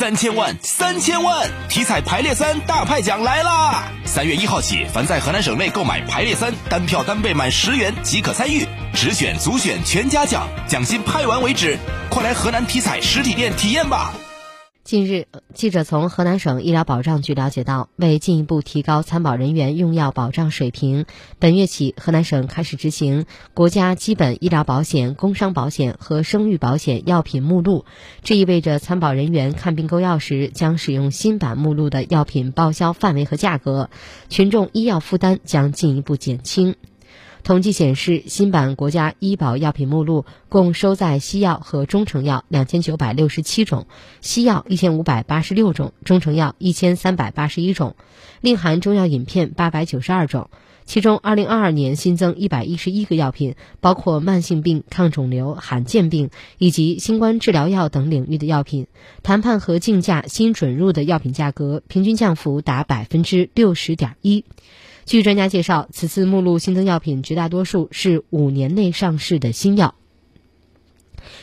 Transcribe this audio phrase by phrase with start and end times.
[0.00, 1.46] 三千万，三千万！
[1.68, 3.84] 体彩排列三大派奖来啦！
[4.06, 11.76] 三月一号起，凡在河南省内购买排列三，单票单倍满十元即可参与，直选、组选全家奖，奖金派完为止。
[12.08, 14.14] 快来河南体彩实体店体验吧！
[14.90, 21.06] 近日，记者从河南省医疗保障局了解到，为进一步提高参保人员用药保障水平，
[21.38, 23.24] 本月起，河南省开始执行
[23.54, 27.84] 国家基本医疗保险、工伤保险和生育保险药品目录。
[28.24, 33.90] 这意味着参保人员看病购药时将使用新版目录的药品报销范围和价格，
[34.28, 36.74] 群众医药负担将进一步减轻。
[37.42, 43.86] 统计显示，新版国家医保药品目录共收载西药和中成药两千九百六十七种，
[44.20, 47.96] 西药一千五百八十六种，中成药一千三百八十一种，
[48.40, 50.50] 另含中药饮片八百九十二种。
[50.86, 58.88] 其中，二零二二年新增一百一十一个药品，包括慢性病、抗肿瘤、罕见病以及新冠治疗药等领域的药品。
[59.22, 64.44] 谈判和竞价新准入的药品价格平均降幅达百分之六十点一。
[65.06, 69.94] 据专家介绍，此次目录新增药品绝大多数是五年内上市的新药，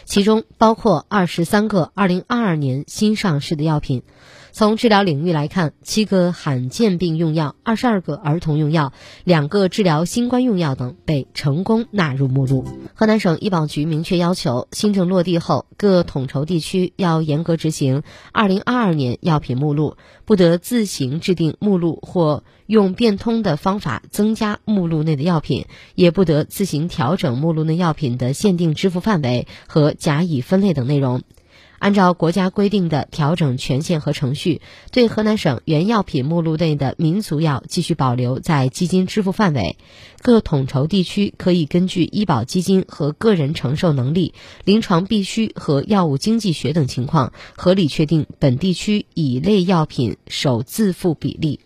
[0.05, 4.03] 其中包括二十三个二零二二年新上市的药品。
[4.58, 8.91] 从治疗领域来看，七个罕见病用药、二十二个儿童用药、
[9.23, 12.66] 两个治疗新冠用药等被成功纳入目录。
[12.95, 31.22] 河南省医保局明确要求，新政落地后，各统筹地区要严格执行二零二二年药品目录，不得自行制定目录或用变通的方法增加目录内的药品，也不得自行调整目录内药品的限定支付范围和甲乙分类等内容。
[31.80, 34.61] 按照国家规定的调整权限和程序，
[34.92, 39.78] 对河南省原药品目录内的民族药继续保留在基金支付范围。
[40.22, 44.34] 各统筹地区可以根据医保基金和个人承受能力、
[44.66, 51.59] 临床必须和药物经济学等情况，合理确定本地区乙类药品首自付比例。